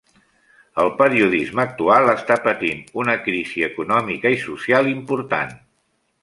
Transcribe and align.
El 0.83 0.87
periodisme 1.01 1.61
actual 1.63 2.09
està 2.13 2.37
patint 2.47 2.81
una 3.03 3.15
crisi 3.27 3.67
econòmica 3.69 4.33
i 4.37 4.41
social 4.47 4.91
important. 4.95 5.55